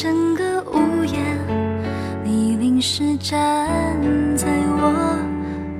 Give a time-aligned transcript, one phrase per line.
[0.00, 1.36] 整个屋檐。
[2.22, 3.66] 你淋湿站
[4.36, 5.18] 在我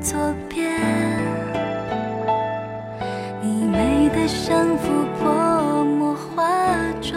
[0.00, 0.76] 左边，
[3.40, 7.12] 你美得像幅泼墨画中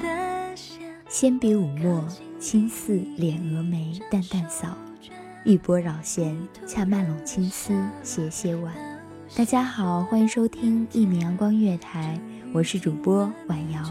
[0.00, 0.80] 的仙。
[1.08, 2.06] 纤笔舞墨，
[2.38, 4.68] 轻似敛蛾眉，淡淡扫；
[5.42, 6.36] 玉波绕弦，
[6.68, 7.74] 恰曼拢青丝，
[8.04, 8.72] 斜斜挽。
[9.36, 12.16] 大家好，欢迎收听一米阳光月台，
[12.52, 13.82] 我是主播婉瑶。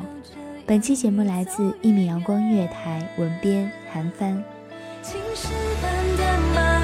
[0.67, 4.43] 本期节目来自一米阳光月台，文编韩帆。
[5.01, 5.47] 青石
[5.81, 6.76] 板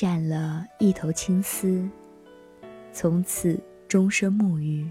[0.00, 1.86] 你展了一头青丝，
[2.90, 4.90] 从此终身沐浴，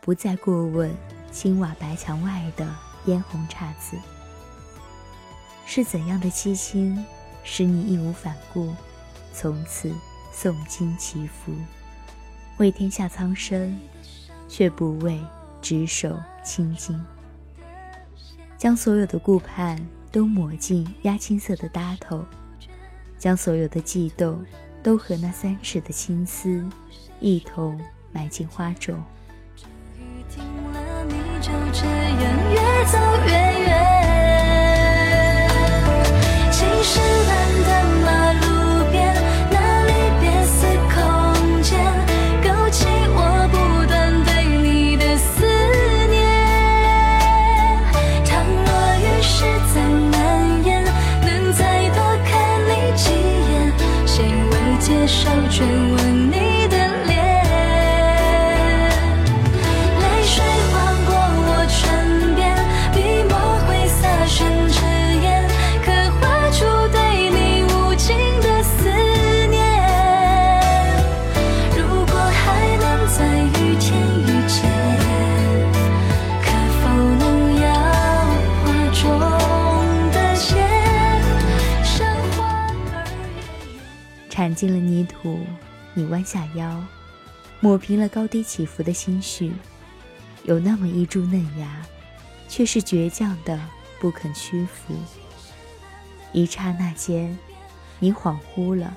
[0.00, 0.88] 不再过问
[1.32, 2.64] 青瓦白墙外的
[3.06, 3.96] 嫣红姹紫。
[5.66, 7.04] 是怎样的凄清，
[7.42, 8.72] 使你义无反顾，
[9.32, 9.92] 从此
[10.32, 11.52] 诵经祈福，
[12.58, 13.76] 为天下苍生，
[14.46, 15.20] 却不为
[15.60, 16.96] 执手青筋，
[18.56, 19.76] 将所有的顾盼
[20.12, 22.24] 都抹进压青色的搭头。
[23.18, 24.44] 将所有的悸动
[24.82, 26.64] 都和那三尺的青丝
[27.20, 27.80] 一同
[28.12, 28.96] 埋进花中。
[29.98, 32.55] 雨停了，你就这样
[85.26, 85.46] 了泥土，
[85.94, 86.84] 你弯下腰，
[87.60, 89.52] 抹平了高低起伏的心绪，
[90.44, 91.84] 有那么一株嫩芽，
[92.48, 93.58] 却是倔强的
[93.98, 94.94] 不肯屈服。
[96.32, 97.36] 一刹那间，
[97.98, 98.96] 你恍惚了，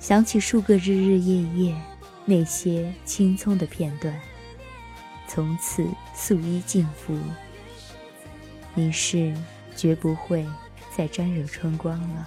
[0.00, 1.80] 想起数个日日夜夜
[2.24, 4.18] 那些青葱的片段，
[5.28, 7.16] 从此素衣尽服。
[8.74, 9.34] 你是
[9.76, 10.46] 绝不会
[10.96, 12.26] 再沾惹春光了。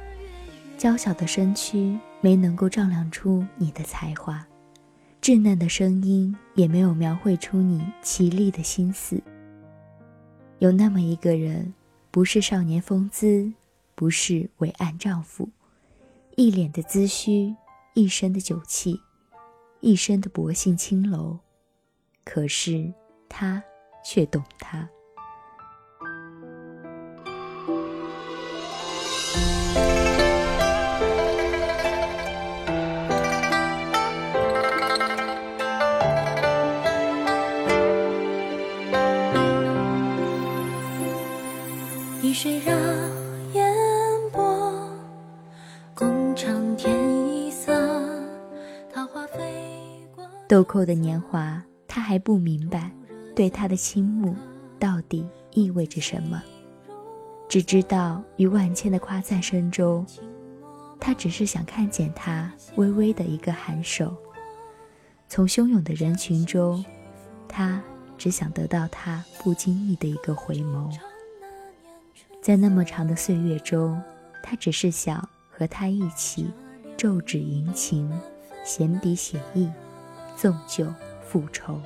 [0.81, 4.43] 娇小的身躯没能够丈量出你的才华，
[5.21, 9.21] 稚嫩的声音也没有描绘出你绮丽的心思。
[10.57, 11.71] 有那么一个人，
[12.09, 13.53] 不是少年风姿，
[13.93, 15.47] 不是伟岸丈夫，
[16.35, 17.55] 一脸的姿虚，
[17.93, 18.99] 一身的酒气，
[19.81, 21.37] 一身的薄幸青楼，
[22.23, 22.91] 可是
[23.29, 23.61] 他
[24.03, 24.89] 却懂他。
[42.33, 42.73] 水绕
[43.53, 43.73] 烟
[44.31, 44.89] 波，
[45.93, 47.73] 共唱天一色。
[48.93, 49.41] 桃花飞
[50.15, 52.89] 过豆蔻的年华，他还不明白，
[53.35, 54.35] 对他的倾慕
[54.79, 56.41] 到底意味着什么。
[57.49, 60.05] 只知道于万千的夸赞声中，
[60.99, 64.07] 他只是想看见他微微的一个颔首；
[65.27, 66.83] 从汹涌的人群中，
[67.47, 67.81] 他
[68.17, 70.89] 只想得到他不经意的一个回眸。
[72.41, 74.01] 在那么长的岁月中，
[74.41, 76.51] 他只是想和他一起
[76.97, 78.11] 奏指吟情，
[78.65, 79.69] 闲笔写意。
[80.35, 80.91] 纵酒
[81.27, 81.79] 复仇。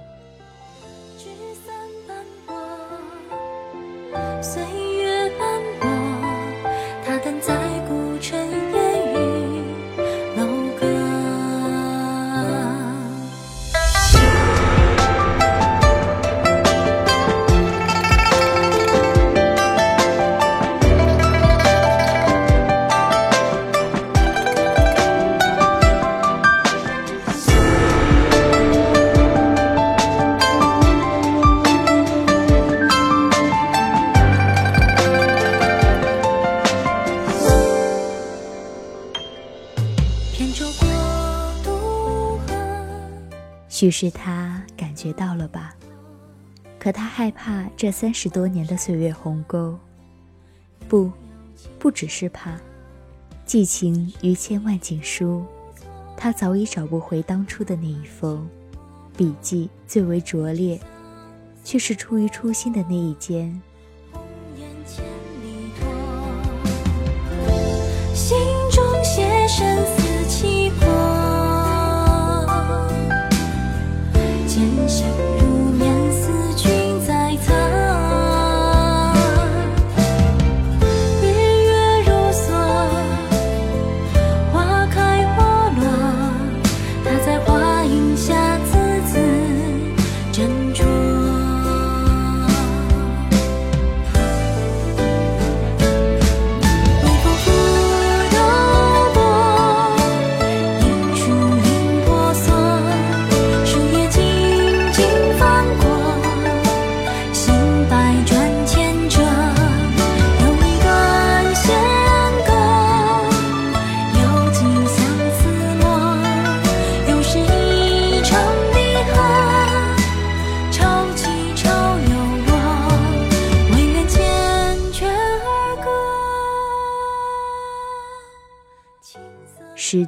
[43.85, 45.75] 许是他感觉到了吧，
[46.79, 49.77] 可他害怕这三十多年的岁月鸿沟。
[50.87, 51.11] 不，
[51.77, 52.57] 不只是怕，
[53.45, 55.43] 寄情于千万锦书，
[56.17, 58.47] 他早已找不回当初的那一封
[59.17, 60.79] 笔迹，最为拙劣，
[61.63, 63.61] 却是出于初心的那一间。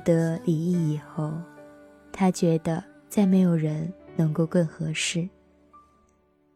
[0.08, 1.34] 得李毅以后，
[2.14, 5.28] 他觉得再没有人能够更合适。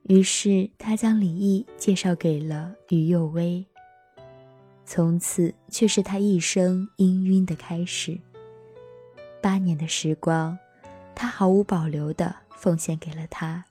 [0.03, 3.65] 于是他将李毅介绍给了于幼薇。
[4.85, 8.17] 从此却是他一生氤氲的开始。
[9.41, 10.57] 八年的时光，
[11.13, 13.65] 他毫无保留地奉献给了他，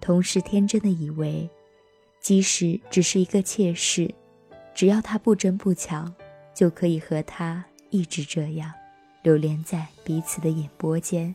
[0.00, 1.50] 同时天真的以为，
[2.20, 4.14] 即使只是一个妾室，
[4.74, 6.14] 只要他不争不抢，
[6.54, 7.64] 就可以和他。
[7.96, 8.74] 一直这样，
[9.22, 11.34] 流连在彼此的眼波间，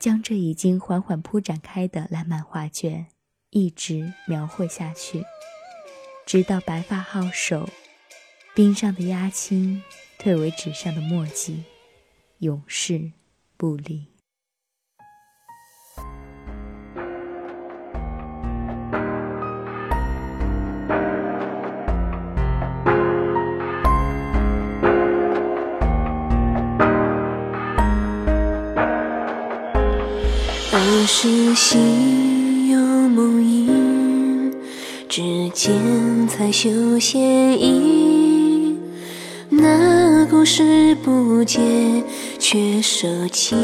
[0.00, 3.06] 将这已经缓缓铺展开的烂漫画卷，
[3.50, 5.24] 一直描绘下去，
[6.26, 7.68] 直到白发皓首，
[8.52, 9.80] 冰上的鸦青
[10.18, 11.62] 退为纸上的墨迹，
[12.38, 13.12] 永世
[13.56, 14.11] 不离。
[31.02, 34.52] 儿时心有梦萦，
[35.08, 35.20] 指
[35.52, 35.74] 尖
[36.28, 38.78] 彩绣仙衣。
[39.48, 41.58] 那故事不解，
[42.38, 43.56] 却舍弃。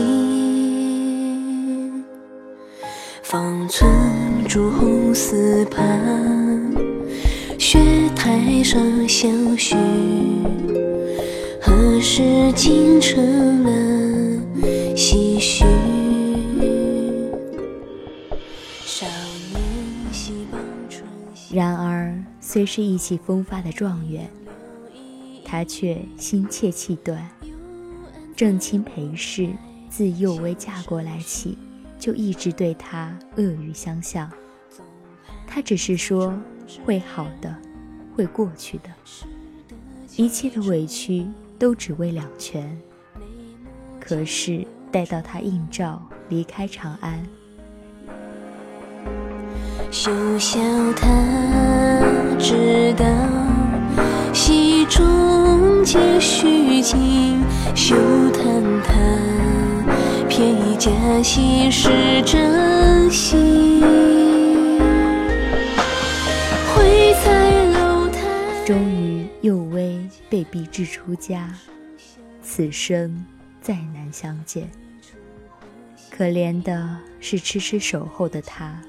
[3.22, 3.88] 方寸
[4.48, 6.74] 朱红丝畔，
[7.56, 7.78] 雪
[8.16, 9.76] 台上相许。
[11.60, 12.20] 何时
[12.56, 14.07] 竟成了
[21.50, 24.28] 然而，虽是意气风发的状元，
[25.44, 27.26] 他却心切气短。
[28.36, 29.48] 正亲裴氏
[29.88, 31.56] 自幼薇嫁过来起，
[31.98, 34.30] 就一直对他恶语相向。
[35.46, 36.38] 他只是说
[36.84, 37.56] 会好的，
[38.14, 38.90] 会过去的，
[40.16, 41.26] 一切的委屈
[41.58, 42.78] 都只为两全。
[43.98, 47.26] 可是待到他应召离开长安，
[49.90, 50.60] 休笑
[50.92, 51.08] 他
[52.48, 53.04] 知道
[54.32, 57.94] 戏中皆虚情，休
[58.30, 58.42] 叹
[58.84, 58.94] 他
[60.30, 60.90] 偏以假
[61.22, 63.82] 戏是真心。
[66.72, 68.20] 会在楼台，
[68.64, 70.00] 终于幼薇
[70.30, 71.50] 被逼至出家，
[72.42, 73.26] 此生
[73.60, 74.66] 再难相见。
[76.10, 78.80] 可怜的是痴痴守候的他，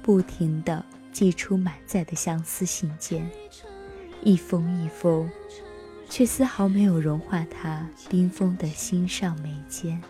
[0.00, 3.30] 不停的寄出满载的相思信件，
[4.22, 5.30] 一封一封，
[6.08, 10.02] 却丝毫没有融化他冰封的心上眉间。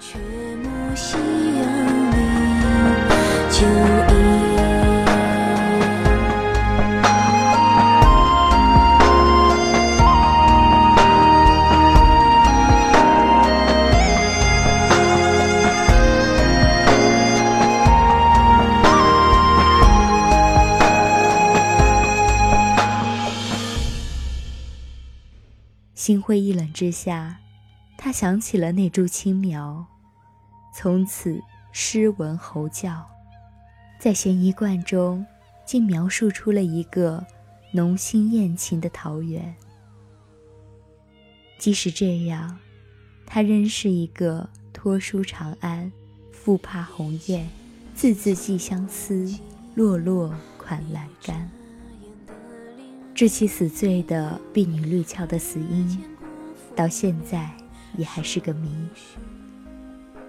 [0.00, 1.64] 却慕夕阳
[2.10, 2.16] 里
[3.50, 3.66] 酒
[4.52, 4.55] 意。
[26.06, 27.36] 心灰意冷之下，
[27.98, 29.84] 他想起了那株青苗，
[30.72, 33.04] 从此诗文喉叫，
[33.98, 35.26] 在悬疑观中，
[35.66, 37.26] 竟描述出了一个
[37.72, 39.52] 浓心艳情的桃源。
[41.58, 42.56] 即使这样，
[43.26, 45.90] 他仍是一个托书长安，
[46.30, 47.48] 复怕鸿雁，
[47.96, 49.28] 字字寄相思，
[49.74, 51.50] 落落款栏杆。
[53.16, 56.04] 致其死罪的婢女绿俏的死因，
[56.74, 57.50] 到现在
[57.96, 58.68] 也还是个谜。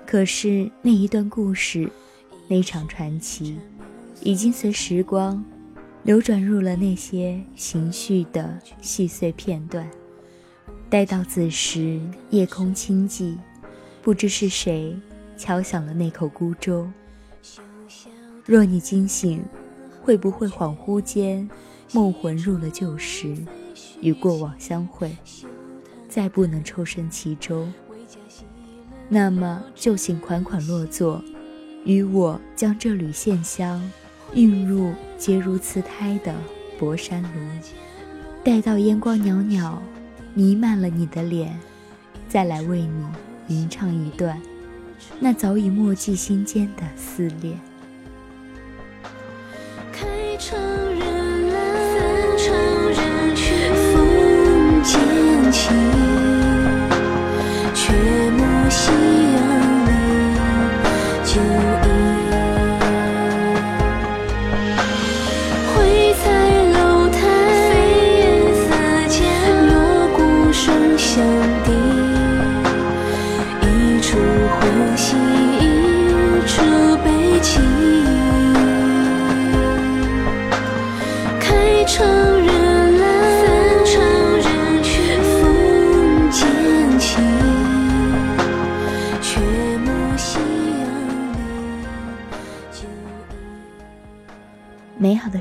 [0.05, 1.91] 可是那一段故事，
[2.47, 3.59] 那场传奇，
[4.21, 5.43] 已经随时光
[6.03, 9.85] 流转入了那些情绪的细碎片段。
[10.89, 13.35] 待到子时，夜空清寂，
[14.01, 14.97] 不知是谁
[15.35, 16.89] 敲响了那口孤舟。
[18.45, 19.43] 若你惊醒，
[20.07, 21.49] 会不会恍惚间？
[21.91, 23.35] 梦魂入了旧时，
[23.99, 25.13] 与过往相会，
[26.07, 27.73] 再不能抽身其中。
[29.09, 31.21] 那么就请款款落座，
[31.83, 33.83] 与我将这缕线香
[34.33, 36.33] 映入洁如瓷胎的
[36.79, 37.29] 薄山炉。
[38.45, 39.77] 待到烟光袅袅，
[40.33, 41.59] 弥漫了你的脸，
[42.29, 43.05] 再来为你
[43.49, 44.41] 吟唱一段
[45.19, 47.59] 那早已默记心间的思恋。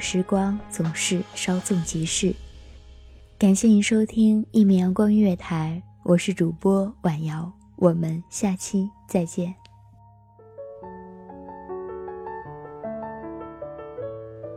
[0.08, 2.32] 时光总是稍纵即逝。
[3.36, 9.52] 感谢您收听一米阳光音乐台，我是主播婉瑶，我们下期再见。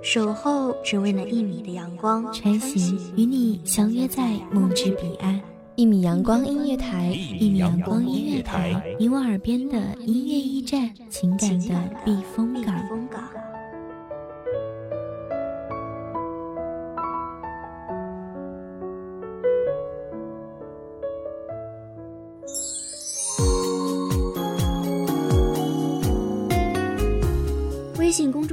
[0.04, 5.42] 守候只为那一米的阳光，穿行与你相约在梦之彼岸。
[5.76, 12.88] 一米阳光音乐台，一米阳光音乐台，你我耳边的音乐驿站，情感的避风港。